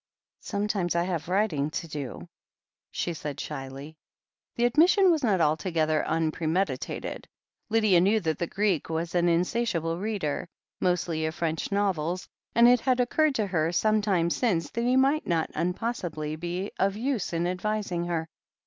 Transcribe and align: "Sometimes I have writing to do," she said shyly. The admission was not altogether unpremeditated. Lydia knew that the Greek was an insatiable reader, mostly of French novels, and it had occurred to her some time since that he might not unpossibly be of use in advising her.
"Sometimes 0.39 0.95
I 0.95 1.03
have 1.03 1.29
writing 1.29 1.69
to 1.69 1.87
do," 1.87 2.27
she 2.89 3.13
said 3.13 3.39
shyly. 3.39 3.97
The 4.55 4.65
admission 4.65 5.11
was 5.11 5.23
not 5.23 5.39
altogether 5.39 6.03
unpremeditated. 6.07 7.27
Lydia 7.69 8.01
knew 8.01 8.19
that 8.21 8.39
the 8.39 8.47
Greek 8.47 8.89
was 8.89 9.13
an 9.13 9.29
insatiable 9.29 9.99
reader, 9.99 10.47
mostly 10.79 11.27
of 11.27 11.35
French 11.35 11.71
novels, 11.71 12.27
and 12.55 12.67
it 12.67 12.79
had 12.79 12.99
occurred 12.99 13.35
to 13.35 13.45
her 13.45 13.71
some 13.71 14.01
time 14.01 14.31
since 14.31 14.71
that 14.71 14.81
he 14.81 14.95
might 14.95 15.27
not 15.27 15.51
unpossibly 15.53 16.35
be 16.35 16.71
of 16.79 16.97
use 16.97 17.31
in 17.31 17.45
advising 17.45 18.05
her. 18.05 18.27